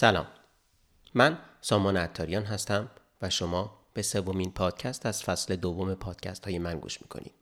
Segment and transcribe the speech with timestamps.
[0.00, 0.26] سلام
[1.14, 2.90] من سامان عطاریان هستم
[3.22, 7.34] و شما به سومین پادکست از فصل دوم پادکست های من گوش می‌کنید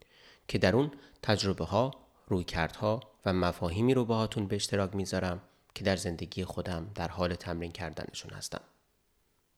[0.49, 0.91] که در اون
[1.23, 1.91] تجربه ها،
[2.29, 5.41] رویکردها و مفاهیمی رو باهاتون به اشتراک می‌ذارم
[5.75, 8.63] که در زندگی خودم در حال تمرین کردنشون هستم.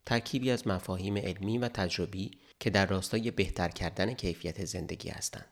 [0.07, 2.31] ترکیبی از مفاهیم علمی و تجربی
[2.61, 5.47] که در راستای بهتر کردن کیفیت زندگی هستند.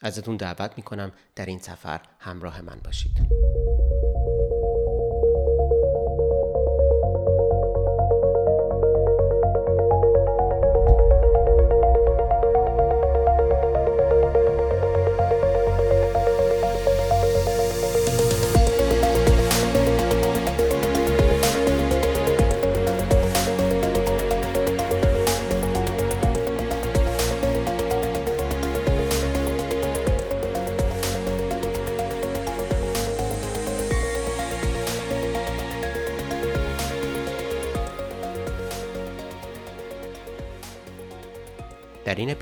[0.00, 3.18] ازتون دعوت می‌کنم در این سفر همراه من باشید.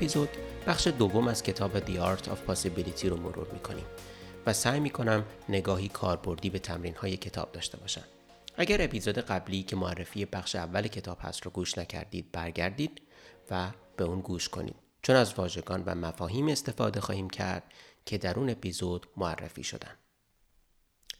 [0.07, 0.29] اپیزود
[0.67, 3.85] بخش دوم از کتاب The Art of Possibility رو مرور می‌کنیم
[4.45, 8.03] و سعی می‌کنم نگاهی کاربردی به تمرین های کتاب داشته باشم.
[8.57, 13.01] اگر اپیزود قبلی که معرفی بخش اول کتاب هست رو گوش نکردید برگردید
[13.51, 17.63] و به اون گوش کنید چون از واژگان و مفاهیم استفاده خواهیم کرد
[18.05, 19.95] که در اون اپیزود معرفی شدن.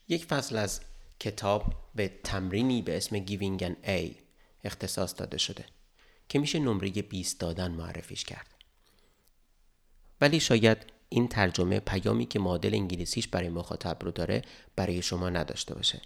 [0.07, 0.81] یک فصل از
[1.19, 4.11] کتاب به تمرینی به اسم Giving an A
[4.63, 5.65] اختصاص داده شده.
[6.29, 8.56] که میشه نمره 20 دادن معرفیش کرد.
[10.21, 10.77] ولی شاید
[11.09, 14.41] این ترجمه پیامی که مدل انگلیسیش برای مخاطب رو داره
[14.75, 16.01] برای شما نداشته باشه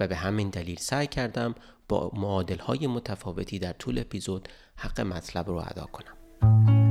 [0.00, 1.54] و به همین دلیل سعی کردم
[1.88, 6.85] با معادل های متفاوتی در طول اپیزود حق مطلب رو ادا کنم.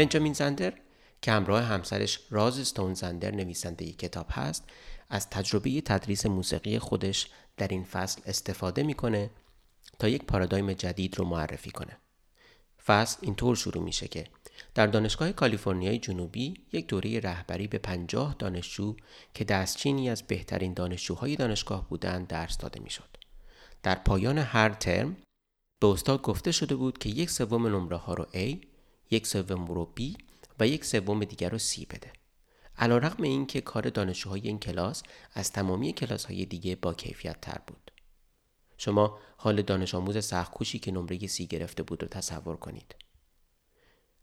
[0.00, 0.72] بنجامین زندر
[1.22, 4.64] که همراه همسرش راز استون زندر نویسنده ای کتاب هست
[5.08, 9.30] از تجربه تدریس موسیقی خودش در این فصل استفاده می‌کنه
[9.98, 11.98] تا یک پارادایم جدید رو معرفی کنه.
[12.86, 14.26] فصل اینطور شروع میشه که
[14.74, 18.96] در دانشگاه کالیفرنیای جنوبی یک دوره رهبری به پنجاه دانشجو
[19.34, 23.16] که دستچینی از بهترین دانشجوهای دانشگاه بودند درس داده می‌شد.
[23.82, 25.16] در پایان هر ترم
[25.80, 28.69] به استاد گفته شده بود که یک سوم نمره ها رو A
[29.10, 30.16] یک سوم رو بی
[30.60, 32.12] و یک سوم دیگر رو سی بده.
[32.78, 35.02] علا رقم این که کار دانشجوهای این کلاس
[35.34, 37.90] از تمامی کلاس های دیگه با کیفیت تر بود.
[38.78, 42.94] شما حال دانش آموز سختکوشی که نمره سی گرفته بود رو تصور کنید.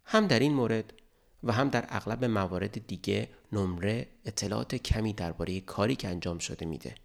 [0.05, 0.93] هم در این مورد
[1.43, 6.95] و هم در اغلب موارد دیگه نمره اطلاعات کمی درباره کاری که انجام شده میده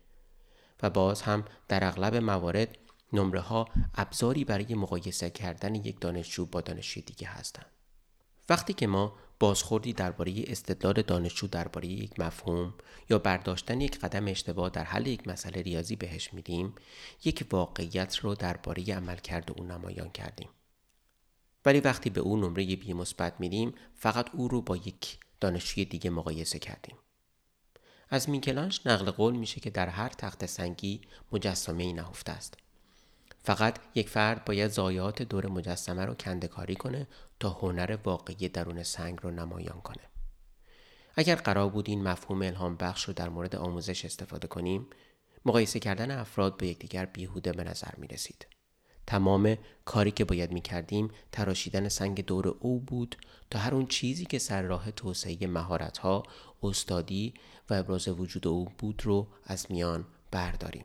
[0.82, 2.78] و باز هم در اغلب موارد
[3.12, 7.66] نمره ها ابزاری برای مقایسه کردن یک دانشجو با دانشجوی دیگه هستند.
[8.48, 12.74] وقتی که ما بازخوردی درباره استدلال دانشجو درباره یک مفهوم
[13.10, 16.74] یا برداشتن یک قدم اشتباه در حل یک مسئله ریاضی بهش میدیم
[17.24, 20.48] یک واقعیت رو درباره عملکرد او نمایان کردیم.
[21.64, 26.10] ولی وقتی به او نمره بی مثبت میدیم فقط او رو با یک دانشجوی دیگه
[26.10, 26.96] مقایسه کردیم.
[28.10, 31.00] از میکلانش نقل قول میشه که در هر تخت سنگی
[31.32, 32.56] مجسمه ای نهفته است.
[33.44, 37.08] فقط یک فرد باید زایات دور مجسمه رو کندکاری کنه
[37.40, 40.02] تا هنر واقعی درون سنگ رو نمایان کنه.
[41.16, 44.86] اگر قرار بود این مفهوم الهام بخش رو در مورد آموزش استفاده کنیم،
[45.44, 48.46] مقایسه کردن افراد به یکدیگر بیهوده به نظر می رسید.
[49.06, 53.16] تمام کاری که باید می کردیم تراشیدن سنگ دور او بود
[53.50, 56.22] تا هر اون چیزی که سر راه توسعه مهارت ها،
[56.62, 57.34] استادی
[57.70, 60.84] و ابراز وجود او بود رو از میان برداریم.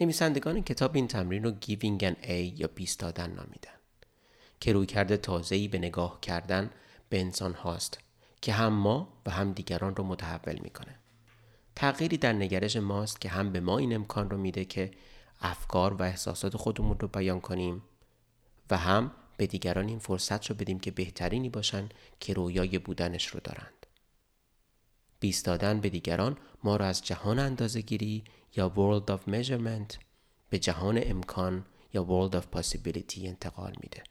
[0.00, 3.78] نویسندگان کتاب این تمرین رو Giving an A یا بیست دادن نامیدن
[4.60, 6.70] که روی کرده تازه‌ای به نگاه کردن
[7.08, 7.98] به انسان هاست
[8.42, 10.98] که هم ما و هم دیگران رو متحول می‌کنه.
[11.76, 14.90] تغییری در نگرش ماست که هم به ما این امکان رو میده که
[15.40, 17.82] افکار و احساسات خودمون رو بیان کنیم
[18.70, 21.88] و هم به دیگران این فرصت رو بدیم که بهترینی باشن
[22.20, 23.79] که رویای بودنش رو دارند.
[25.20, 28.24] بیست دادن به دیگران ما رو از جهان اندازه گیری
[28.56, 29.96] یا World of Measurement
[30.50, 31.64] به جهان امکان
[31.94, 34.02] یا World of Possibility انتقال میده.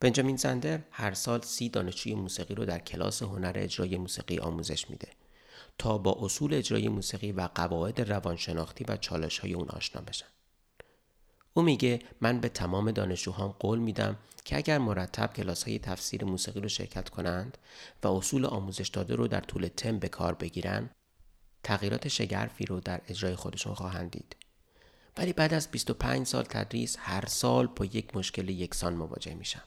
[0.00, 5.08] بنجامین زندر هر سال سی دانشجوی موسیقی رو در کلاس هنر اجرای موسیقی آموزش میده
[5.78, 10.26] تا با اصول اجرای موسیقی و قواعد روانشناختی و چالش های اون آشنا بشن.
[11.54, 16.60] او میگه من به تمام دانشجوهام قول میدم که اگر مرتب کلاس های تفسیر موسیقی
[16.60, 17.58] رو شرکت کنند
[18.02, 20.90] و اصول آموزش داده رو در طول تم به کار بگیرن
[21.62, 24.36] تغییرات شگرفی رو در اجرای خودشون خواهند دید.
[25.16, 29.62] ولی بعد از 25 سال تدریس هر سال با یک مشکل یکسان مواجه میشم.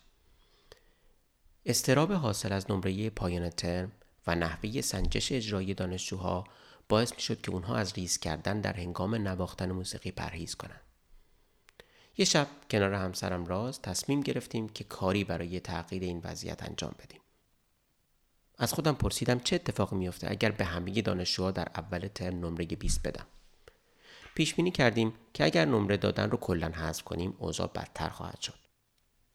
[1.65, 3.91] استراب حاصل از نمره پایان ترم
[4.27, 6.43] و نحوه سنجش اجرایی دانشجوها
[6.89, 10.82] باعث می شد که اونها از ریز کردن در هنگام نواختن موسیقی پرهیز کنند.
[12.17, 17.21] یه شب کنار همسرم راز تصمیم گرفتیم که کاری برای تغییر این وضعیت انجام بدیم.
[18.57, 23.01] از خودم پرسیدم چه اتفاقی میافته اگر به همه دانشجوها در اول ترم نمره 20
[23.01, 23.25] بدم.
[24.35, 28.53] پیش بینی کردیم که اگر نمره دادن رو کلا حذف کنیم اوضاع بدتر خواهد شد.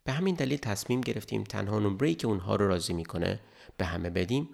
[0.04, 3.40] به همین دلیل تصمیم گرفتیم تنها نمره‌ای که اونها رو راضی می‌کنه
[3.76, 4.48] به همه بدیم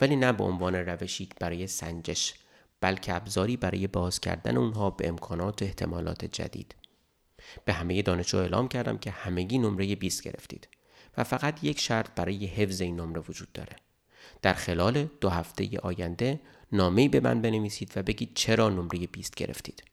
[0.00, 2.34] ولی نه به عنوان روشی برای سنجش
[2.80, 6.74] بلکه ابزاری برای باز کردن اونها به امکانات و احتمالات جدید.
[7.64, 10.68] به همه دانشجو اعلام کردم که همگی نمره 20 گرفتید
[11.16, 13.76] و فقط یک شرط برای حفظ این نمره وجود داره.
[14.42, 16.40] در خلال دو هفته آینده
[16.72, 19.84] نامه‌ای به من بنویسید و بگید چرا نمره 20 گرفتید.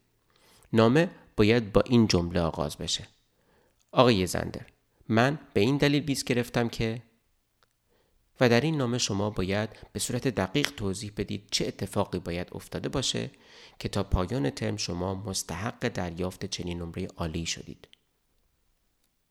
[0.72, 3.06] نامه باید با این جمله آغاز بشه.
[3.92, 4.66] آقای زندر
[5.08, 7.02] من به این دلیل 20 گرفتم که
[8.40, 12.88] و در این نامه شما باید به صورت دقیق توضیح بدید چه اتفاقی باید افتاده
[12.88, 13.30] باشه
[13.78, 17.88] که تا پایان ترم شما مستحق دریافت چنین نمره عالی شدید.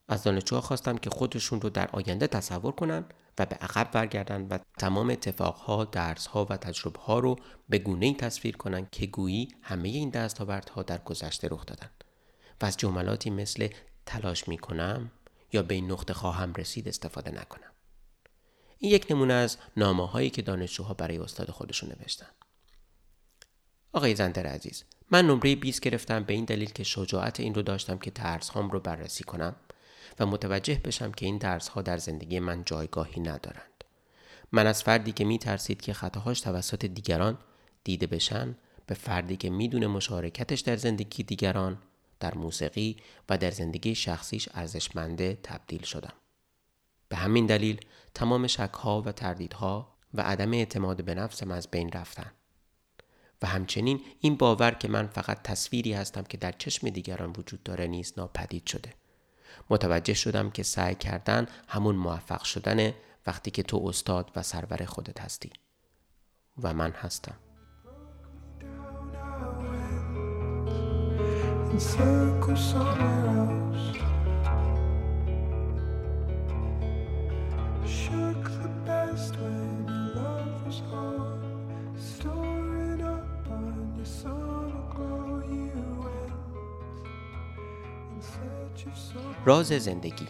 [0.08, 3.06] از دانشجوها خواستم که خودشون رو در آینده تصور کنن
[3.38, 7.36] و به عقب برگردن و تمام اتفاقها، درسها و تجربه ها رو
[7.70, 11.90] به گونه ای تصویر کنن که گویی همه این دستاوردها در گذشته رخ دادن
[12.62, 13.68] و از جملاتی مثل
[14.06, 15.12] تلاش می کنم
[15.54, 17.77] یا به این نقطه خواهم رسید استفاده نکنم.
[18.80, 22.28] این یک نمونه از نامه هایی که دانشجوها برای استاد خودشون نوشتن.
[23.94, 27.98] آقای زندر عزیز، من نمره 20 گرفتم به این دلیل که شجاعت این رو داشتم
[27.98, 29.56] که درس هام رو بررسی کنم
[30.20, 33.84] و متوجه بشم که این درس ها در زندگی من جایگاهی ندارند.
[34.52, 37.38] من از فردی که می ترسید که خطاهاش توسط دیگران
[37.84, 41.78] دیده بشن به فردی که می‌دونه مشارکتش در زندگی دیگران
[42.20, 42.98] در موسیقی
[43.30, 46.14] و در زندگی شخصیش ارزشمنده تبدیل شدم.
[47.10, 52.32] به همین دلیل تمام شکها و تردیدها و عدم اعتماد به نفسم از بین رفتن.
[53.42, 57.88] و همچنین این باور که من فقط تصویری هستم که در چشم دیگران وجود داره
[57.88, 58.94] نیز ناپدید شده.
[59.70, 62.94] متوجه شدم که سعی کردن همون موفق شدن
[63.28, 65.52] وقتی که تو استاد و سرور خودت هستی.
[66.64, 67.36] و من هستم.
[89.48, 90.28] راز زندگی.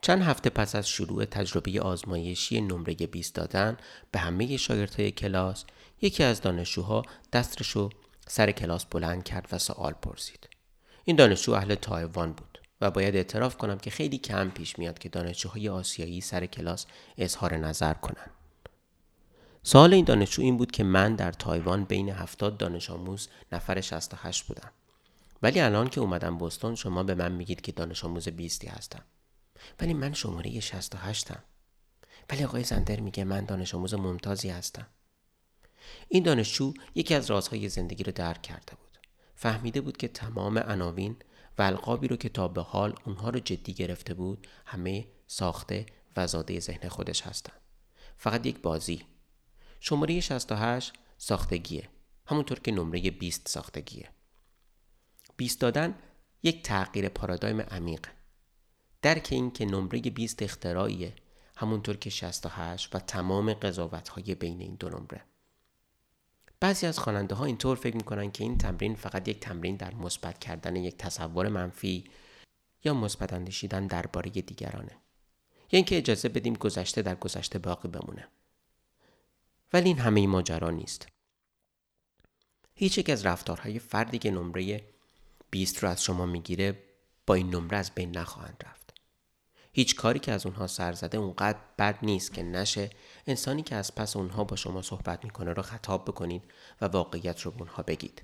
[0.00, 3.76] چند هفته پس از شروع تجربه آزمایشی نمره 20 دادن
[4.12, 5.64] به همه شاگردهای کلاس
[6.02, 7.90] یکی از دانشجوها دستشو
[8.26, 10.48] سر کلاس بلند کرد و سوال پرسید.
[11.04, 15.08] این دانشجو اهل تایوان بود و باید اعتراف کنم که خیلی کم پیش میاد که
[15.08, 16.86] دانشجوهای آسیایی سر کلاس
[17.18, 18.30] اظهار نظر کنند.
[19.62, 24.42] سوال این دانشجو این بود که من در تایوان بین 70 دانش آموز نفر 68
[24.42, 24.70] بودم.
[25.42, 29.02] ولی الان که اومدم بستون شما به من میگید که دانش آموز 20 هستم.
[29.80, 31.42] ولی من شماره 68 م
[32.30, 34.86] ولی آقای زندر میگه من دانش آموز ممتازی هستم.
[36.08, 38.98] این دانشجو یکی از رازهای زندگی رو درک کرده بود.
[39.34, 41.16] فهمیده بود که تمام عناوین
[41.58, 45.86] و القابی رو که تا به حال اونها رو جدی گرفته بود همه ساخته
[46.16, 47.60] و زاده ذهن خودش هستند.
[48.16, 49.02] فقط یک بازی.
[49.80, 51.88] شماره 68 ساختگیه.
[52.26, 54.08] همونطور که نمره 20 ساختگیه.
[55.36, 55.94] 20 دادن
[56.42, 58.06] یک تغییر پارادایم عمیق.
[59.02, 61.14] درک این که نمره 20 اختراعیه
[61.56, 65.24] همونطور که 68 و تمام قضاوت های بین این دو نمره.
[66.64, 70.38] بعضی از خواننده ها اینطور فکر می‌کنن که این تمرین فقط یک تمرین در مثبت
[70.38, 72.04] کردن یک تصور منفی
[72.84, 74.92] یا مثبت اندیشیدن درباره دیگرانه.
[75.72, 78.28] یا اینکه اجازه بدیم گذشته در گذشته باقی بمونه.
[79.72, 81.08] ولی این همه ماجرا نیست.
[82.74, 84.84] هیچ یک از رفتارهای فردی که نمره
[85.50, 86.82] 20 رو از شما می‌گیره
[87.26, 88.83] با این نمره از بین نخواهند رفت.
[89.76, 92.90] هیچ کاری که از اونها سر زده اونقدر بد نیست که نشه
[93.26, 96.42] انسانی که از پس اونها با شما صحبت می‌کنه رو خطاب بکنید
[96.80, 98.22] و واقعیت رو به اونها بگید.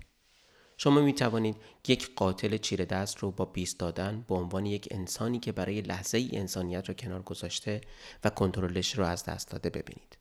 [0.77, 1.57] شما می توانید
[1.89, 6.19] یک قاتل چیره دست رو با بیست دادن به عنوان یک انسانی که برای لحظه
[6.19, 7.81] ای انسانیت رو کنار گذاشته
[8.25, 10.19] و کنترلش رو از دست داده ببینید.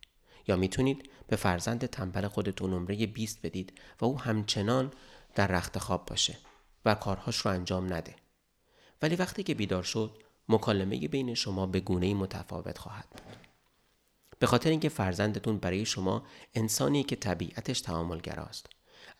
[0.48, 4.92] یا می‌تونید به فرزند تنبل خودتون نمره 20 بدید و او همچنان
[5.34, 6.38] در رخت خواب باشه
[6.84, 8.14] و کارهاش رو انجام نده.
[9.02, 13.36] ولی وقتی که بیدار شد مکالمه بین شما به گونه متفاوت خواهد بود.
[14.38, 16.22] به خاطر اینکه فرزندتون برای شما
[16.54, 18.66] انسانی که طبیعتش تعاملگراست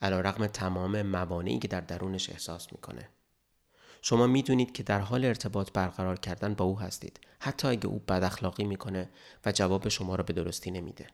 [0.01, 3.09] علا رقم تمام موانعی که در درونش احساس می‌کنه.
[4.01, 8.23] شما می‌دونید که در حال ارتباط برقرار کردن با او هستید حتی اگه او بد
[8.23, 9.09] اخلاقی می‌کنه
[9.45, 11.07] و جواب شما را به درستی نمیده.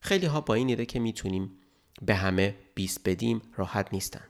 [0.00, 1.58] خیلی ها با این ایده که می‌تونیم
[2.02, 4.24] به همه بیست بدیم راحت نیستن.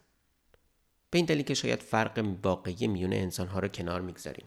[1.10, 4.46] به این دلیل که شاید فرق واقعی میون انسانها رو کنار می‌گذاریم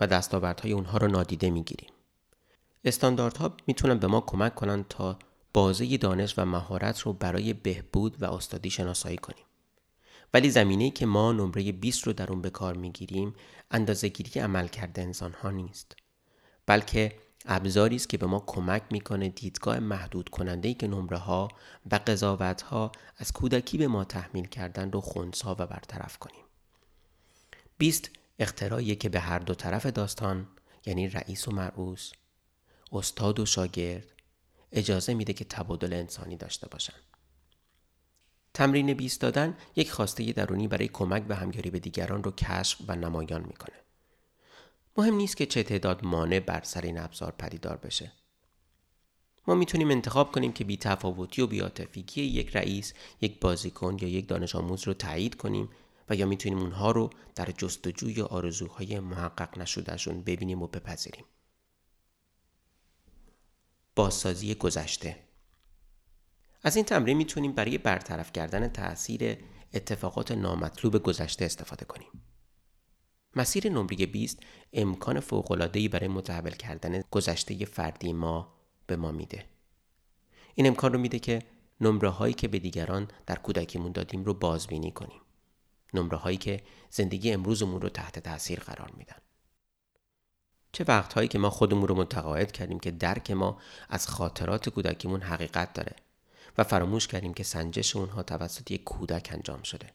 [0.00, 1.90] و دستاوردهای اونها رو نادیده می‌گیریم.
[2.84, 5.18] استانداردها می‌تونن به ما کمک کنند تا
[5.52, 9.44] بازه دانش و مهارت رو برای بهبود و استادی شناسایی کنیم.
[10.34, 13.34] ولی زمینه‌ای که ما نمره 20 رو در اون به کار می‌گیریم
[13.70, 15.96] اندازه گیری عمل کرده انسان ها نیست.
[16.66, 17.12] بلکه
[17.44, 21.48] ابزاری است که به ما کمک می‌کنه دیدگاه محدود کننده ای که نمره ها
[21.90, 26.44] و قضاوت ها از کودکی به ما تحمیل کردن رو خونسا و برطرف کنیم.
[27.78, 30.48] 20 اختراعی که به هر دو طرف داستان
[30.86, 32.12] یعنی رئیس و مرعوس،
[32.92, 34.06] استاد و شاگرد
[34.72, 36.94] اجازه میده که تبادل انسانی داشته باشن.
[38.54, 42.96] تمرین بیست دادن یک خواسته درونی برای کمک و همگاری به دیگران رو کشف و
[42.96, 43.83] نمایان می‌کنه.
[44.96, 48.12] مهم نیست که چه تعداد مانع بر سر این ابزار پدیدار بشه.
[49.46, 54.28] ما می‌تونیم انتخاب کنیم که بی تفاوتی و بیاتفیگی یک رئیس، یک بازیکن یا یک
[54.28, 55.68] دانش آموز رو تایید کنیم
[56.08, 61.24] و یا می‌تونیم اونها رو در جستجوی آرزوهای محقق نشدهشون ببینیم و بپذیریم.
[63.96, 65.16] بازسازی گذشته
[66.62, 69.38] از این تمرین می‌تونیم برای برطرف کردن تاثیر
[69.74, 72.33] اتفاقات نامطلوب گذشته استفاده کنیم.
[73.36, 74.38] مسیر نمره 20
[74.72, 78.54] امکان فوق‌العاده‌ای برای متحول کردن گذشته فردی ما
[78.86, 79.44] به ما میده.
[80.54, 81.42] این امکان رو میده که
[81.80, 85.20] نمره هایی که به دیگران در کودکیمون دادیم رو بازبینی کنیم.
[85.94, 89.16] نمره هایی که زندگی امروزمون رو تحت تاثیر قرار میدن.
[90.72, 95.72] چه وقتهایی که ما خودمون رو متقاعد کردیم که درک ما از خاطرات کودکیمون حقیقت
[95.72, 95.96] داره
[96.58, 99.92] و فراموش کردیم که سنجش اونها توسط یک کودک انجام شده.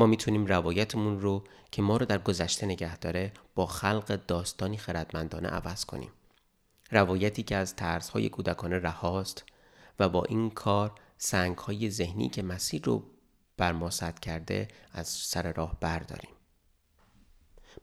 [0.00, 5.48] ما می‌تونیم روایتمون رو که ما رو در گذشته نگه داره با خلق داستانی خردمندانه
[5.48, 6.10] عوض کنیم.
[6.90, 9.44] روایتی که از ترسهای کودکانه رهاست
[9.98, 13.02] و با این کار سنگهای ذهنی که مسیر رو
[13.56, 13.90] بر ما
[14.22, 16.30] کرده از سر راه برداریم.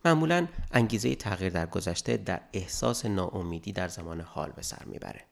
[0.06, 5.26] معمولا انگیزه تغییر در گذشته در احساس ناامیدی در زمان حال به سر می‌بره.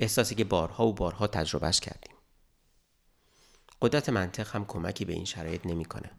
[0.00, 2.17] احساسی که بارها و بارها تجربهش کردیم.
[3.82, 6.10] قدرت منطق هم کمکی به این شرایط نمی‌کنه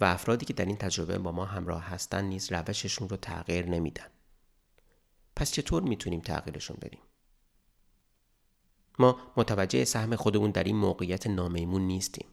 [0.00, 4.06] و افرادی که در این تجربه با ما همراه هستن نیز روششون رو تغییر نمیدن.
[5.36, 7.00] پس چطور می‌تونیم تغییرشون بدیم؟
[8.98, 12.26] ما متوجه سهم خودمون در این موقعیت نامیمون نیستیم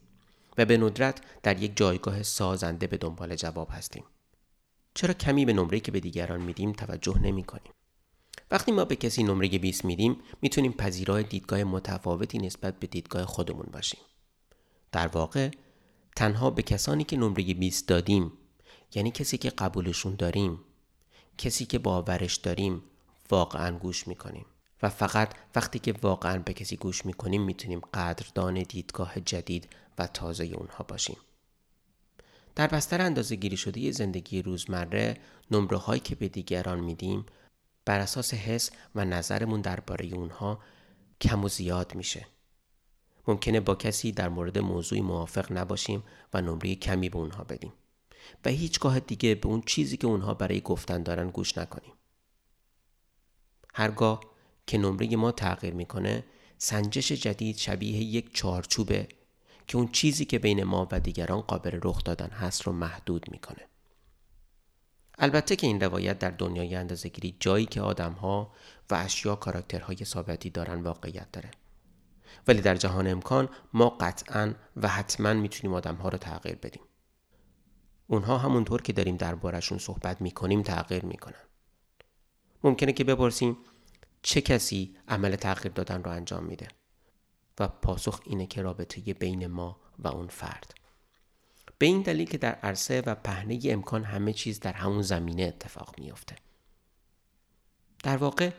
[0.58, 4.04] و به ندرت در یک جایگاه سازنده به دنبال جواب هستیم.
[4.94, 7.72] چرا کمی به نمره که به دیگران میدیم توجه نمی کنیم؟
[8.50, 13.66] وقتی ما به کسی نمره 20 میدیم می‌تونیم پذیرای دیدگاه متفاوتی نسبت به دیدگاه خودمون
[13.72, 14.00] باشیم.
[14.92, 15.50] در واقع
[16.16, 18.32] تنها به کسانی که نمره 20 دادیم
[18.94, 20.60] یعنی کسی که قبولشون داریم
[21.38, 22.82] کسی که باورش داریم
[23.30, 24.46] واقعا گوش می‌کنیم
[24.82, 29.68] و فقط وقتی که واقعا به کسی گوش می‌کنیم می‌تونیم قدردان دیدگاه جدید
[29.98, 31.16] و تازه اونها باشیم.
[32.54, 35.16] در بستر اندازه گیری شده زندگی روزمره
[35.50, 37.26] نمره هایی که به دیگران میدیم
[37.84, 40.58] بر اساس حس و نظرمون درباره اونها
[41.20, 42.26] کم و زیاد میشه.
[43.28, 46.02] ممکنه با کسی در مورد موضوعی موافق نباشیم
[46.34, 47.72] و نمره کمی به اونها بدیم
[48.44, 51.92] و هیچگاه دیگه به اون چیزی که اونها برای گفتن دارن گوش نکنیم.
[53.74, 54.20] هرگاه
[54.66, 56.24] که نمره ما تغییر می‌کنه
[56.58, 59.08] سنجش جدید شبیه یک چارچوبه
[59.66, 63.68] که اون چیزی که بین ما و دیگران قابل رخ دادن هست رو محدود می‌کنه.
[65.18, 68.52] البته که این روایت در دنیای اندازهگیری جایی که آدمها
[68.90, 71.50] و اشیا کاراکترهای ثابتی دارن واقعیت داره.
[72.48, 76.82] ولی در جهان امکان ما قطعا و حتما می‌تونیم آدمها رو تغییر بدیم.
[78.06, 81.44] اونها همونطور که داریم دربارشون صحبت می‌کنیم تغییر می‌کنن.
[82.64, 83.56] ممکنه که بپرسیم
[84.22, 86.68] چه کسی عمل تغییر دادن رو انجام میده؟
[87.60, 90.74] و پاسخ اینه که رابطه بین ما و اون فرد
[91.78, 95.94] به این دلیل که در عرصه و پهنه امکان همه چیز در همون زمینه اتفاق
[95.98, 96.36] میافته.
[98.04, 98.50] در واقع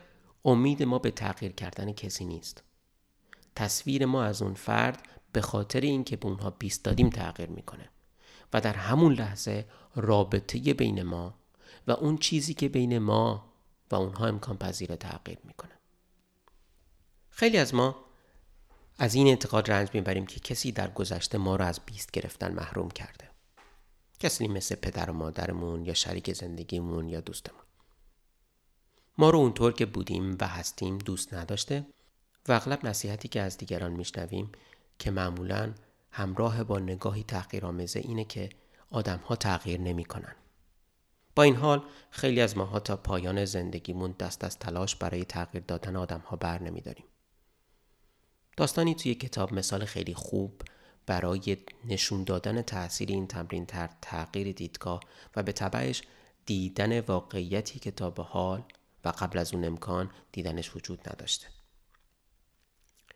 [0.44, 2.62] امید ما به تغییر کردن کسی نیست.
[3.60, 7.88] تصویر ما از اون فرد به خاطر اینکه به اونها بیست دادیم تغییر می‌کنه
[8.52, 11.34] و در همون لحظه رابطه بین ما
[11.86, 13.52] و اون چیزی که بین ما
[13.90, 15.70] و اونها امکان پذیر تغییر می‌کنه.
[17.30, 18.04] خیلی از ما
[18.98, 22.90] از این اعتقاد رنج می‌بریم که کسی در گذشته ما را از بیست گرفتن محروم
[22.90, 23.30] کرده.
[24.20, 27.62] کسی مثل پدر و مادرمون یا شریک زندگیمون یا دوستمون.
[29.18, 31.86] ما رو اونطور که بودیم و هستیم دوست نداشته
[32.50, 34.52] و اغلب نصیحتی که از دیگران میشنویم
[34.98, 35.74] که معمولا
[36.10, 38.48] همراه با نگاهی تحقیرآمیزه اینه که
[38.90, 40.34] آدمها تغییر نمی‌کنن.
[41.34, 45.96] با این حال خیلی از ماها تا پایان زندگیمون دست از تلاش برای تغییر دادن
[45.96, 47.04] آدمها بر نمیداریم.
[48.56, 50.62] داستانی توی کتاب مثال خیلی خوب
[51.06, 55.00] برای نشون دادن تاثیر این تمرین تر تغییر دیدگاه
[55.36, 56.02] و به تبعش
[56.46, 58.64] دیدن واقعیتی که تا به حال
[59.04, 61.59] و قبل از اون امکان دیدنش وجود نداشته.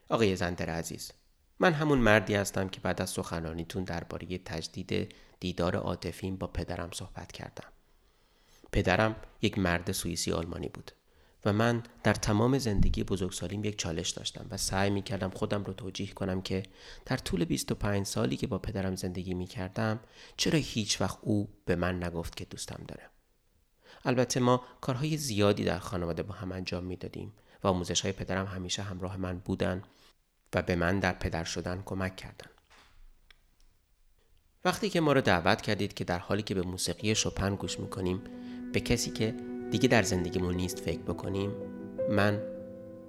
[0.08, 1.12] آقای زندر عزیز
[1.58, 7.32] من همون مردی هستم که بعد از سخنرانیتون درباره تجدید دیدار عاطفیم با پدرم صحبت
[7.32, 7.68] کردم.
[8.72, 10.92] پدرم یک مرد سوئیسی آلمانی بود
[11.44, 15.72] و من در تمام زندگی بزرگسالیم یک چالش داشتم و سعی می کردم خودم رو
[15.72, 16.62] توجیه کنم که
[17.06, 20.00] در طول 25 سالی که با پدرم زندگی می کردم
[20.36, 23.10] چرا هیچ وقت او به من نگفت که دوستم داره.
[24.04, 27.32] البته ما کارهای زیادی در خانواده با هم انجام می دادیم
[27.64, 29.82] و آموزش های پدرم همیشه همراه من بودن
[30.54, 32.50] و به من در پدر شدن کمک کردن.
[34.64, 38.22] وقتی که ما رو دعوت کردید که در حالی که به موسیقی شپن گوش می‌کنیم
[38.72, 39.34] به کسی که
[39.70, 41.50] دیگه در زندگیمون نیست فکر بکنیم
[42.10, 42.42] من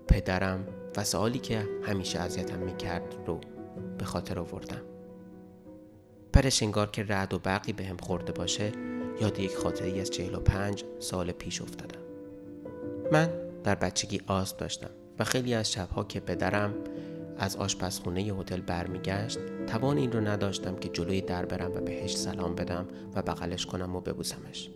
[0.08, 3.42] پدرم و سوالی که همیشه اذیتم می‌کرد رو
[3.98, 4.82] به خاطر آوردم
[6.34, 8.72] پرش انگار که رعد و برقی به هم خورده باشه
[9.22, 12.00] یاد یک خاطری از چهل و پنج سال پیش افتادم
[13.12, 16.74] من در بچگی آس داشتم و خیلی از شبها که پدرم
[17.38, 22.56] از آشپزخونه هتل برمیگشت توان این رو نداشتم که جلوی در برم و بهش سلام
[22.56, 24.70] بدم و بغلش کنم و ببوسمش.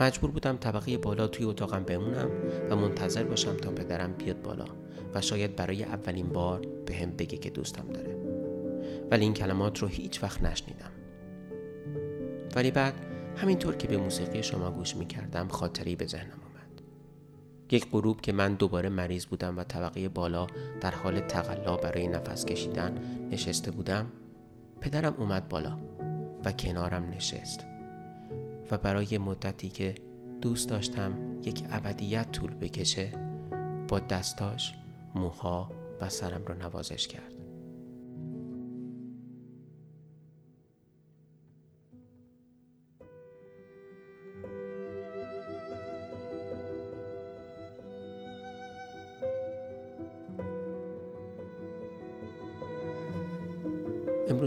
[0.00, 2.30] مجبور بودم طبقه بالا توی اتاقم بمونم
[2.70, 4.66] و منتظر باشم تا پدرم بیاد بالا
[5.14, 8.16] و شاید برای اولین بار به هم بگه که دوستم داره.
[9.10, 10.90] ولی این کلمات رو هیچ وقت نشنیدم.
[12.56, 12.94] ولی بعد
[13.36, 16.47] همینطور که به موسیقی شما گوش می کردم خاطری به ذهنم
[17.70, 20.46] یک غروب که من دوباره مریض بودم و طبقه بالا
[20.80, 22.98] در حال تقلا برای نفس کشیدن
[23.30, 24.12] نشسته بودم
[24.80, 25.78] پدرم اومد بالا
[26.44, 27.66] و کنارم نشست
[28.70, 29.94] و برای مدتی که
[30.40, 31.12] دوست داشتم
[31.44, 33.12] یک ابدیت طول بکشه
[33.88, 34.74] با دستاش
[35.14, 37.32] موها و سرم رو نوازش کرد.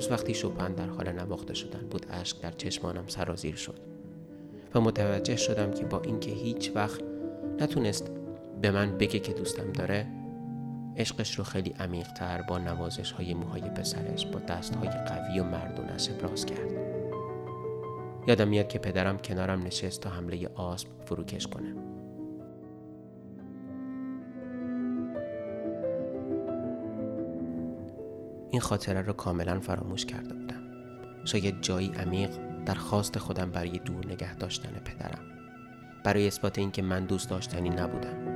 [0.01, 3.79] امروز وقتی شوپن در حال نواخته شدن بود اشک در چشمانم سرازیر شد
[4.75, 7.01] و متوجه شدم که با اینکه هیچ وقت
[7.59, 8.11] نتونست
[8.61, 10.07] به من بگه که دوستم داره
[10.97, 16.09] عشقش رو خیلی عمیقتر با نوازش های موهای پسرش با دست های قوی و مردونش
[16.09, 16.71] ابراز کرد.
[18.27, 21.90] یادم میاد که پدرم کنارم نشست تا حمله آسم فروکش کنه.
[28.51, 30.61] این خاطره رو کاملا فراموش کرده بودم.
[31.25, 32.29] شاید جایی عمیق
[32.65, 35.21] درخواست خودم برای دور نگه داشتن پدرم.
[36.03, 38.31] برای اثبات اینکه من دوست داشتنی نبودم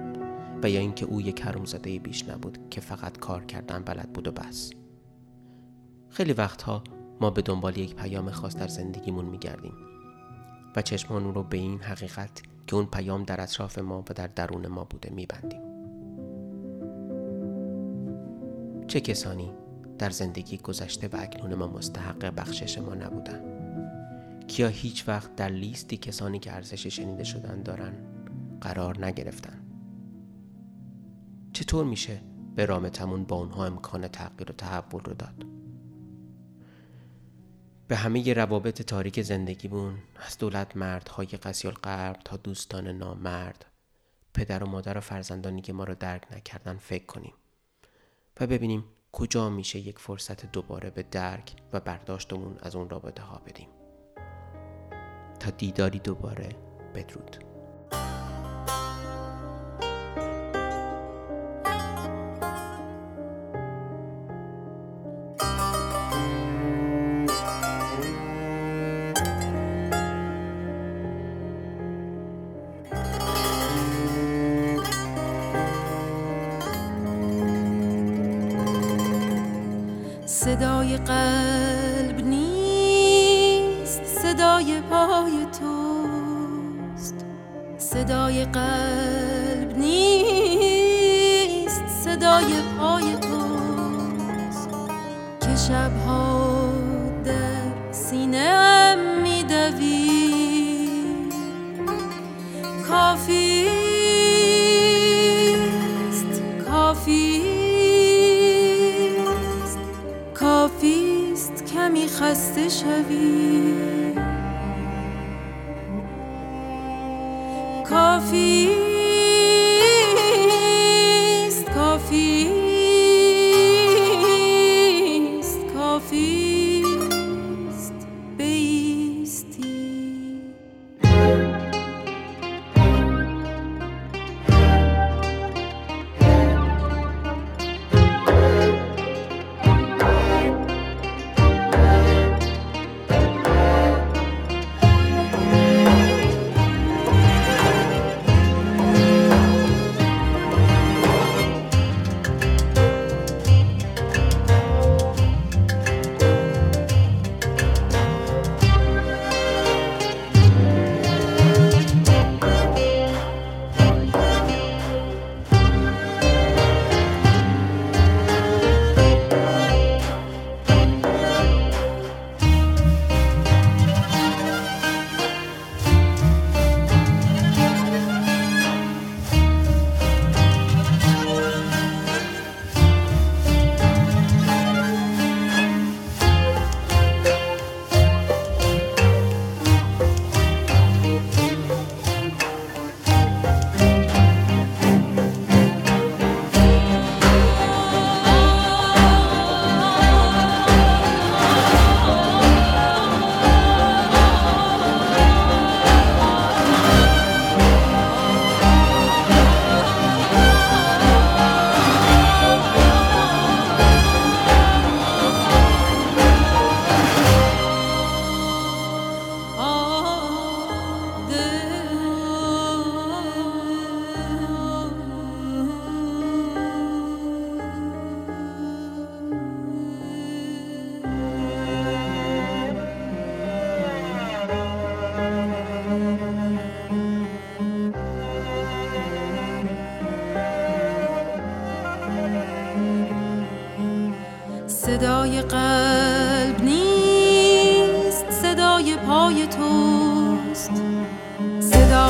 [0.63, 4.31] و یا اینکه او یک زده بیش نبود که فقط کار کردن بلد بود و
[4.31, 4.71] بس.
[6.09, 6.83] خیلی وقتها
[7.21, 9.73] ما به دنبال یک پیام خاص در زندگیمون میگردیم
[10.75, 14.67] و چشمان رو به این حقیقت که اون پیام در اطراف ما و در درون
[14.67, 15.61] ما بوده میبندیم.
[18.87, 19.51] چه کسانی
[19.97, 23.55] در زندگی گذشته و اکنون ما مستحق بخشش ما نبودن.
[24.47, 27.93] کیا هیچ وقت در لیستی کسانی که ارزش شنیده شدن دارن
[28.61, 29.61] قرار نگرفتن؟
[31.53, 32.21] چطور میشه
[32.55, 35.45] به رامتمون با اونها امکان تغییر و تحول رو داد؟
[37.87, 43.65] به همه روابط تاریک زندگیمون از دولت مردهای قسی القرب تا دوستان نامرد
[44.33, 47.33] پدر و مادر و فرزندانی که ما رو درک نکردن فکر کنیم
[48.39, 48.83] و ببینیم
[49.15, 53.69] کجا میشه یک فرصت دوباره به درک و برداشتمون از اون رابطه ها بدیم؟
[55.39, 56.49] تا دیداری دوباره
[56.95, 57.54] بدرود.
[80.45, 87.15] صدای قلب نیست صدای پای توست.
[87.77, 94.69] صدای قلب نیست صدای پای توست.
[95.41, 96.44] که شبها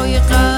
[0.05, 0.54] صدای قلب